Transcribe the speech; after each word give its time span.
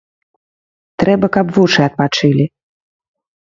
Трэба, 1.03 1.31
каб 1.39 1.53
вушы 1.59 1.81
адпачылі! 1.89 2.45